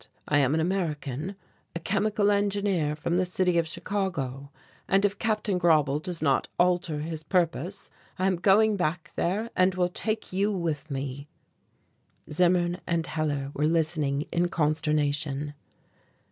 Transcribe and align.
I 0.27 0.39
am 0.39 0.55
an 0.55 0.59
American, 0.59 1.35
a 1.75 1.79
chemical 1.79 2.31
engineer 2.31 2.95
from 2.95 3.17
the 3.17 3.23
city 3.23 3.59
of 3.59 3.67
Chicago, 3.67 4.49
and 4.87 5.05
if 5.05 5.19
Captain 5.19 5.59
Grauble 5.59 5.99
does 5.99 6.23
not 6.23 6.47
alter 6.57 7.01
his 7.01 7.21
purpose, 7.21 7.91
I 8.17 8.25
am 8.25 8.37
going 8.37 8.77
back 8.77 9.11
there 9.15 9.51
and 9.55 9.75
will 9.75 9.89
take 9.89 10.33
you 10.33 10.51
with 10.51 10.89
me." 10.89 11.27
Zimmern 12.31 12.81
and 12.87 13.05
Hellar 13.05 13.51
were 13.53 13.67
listening 13.67 14.23
in 14.31 14.47
consternation. 14.47 15.53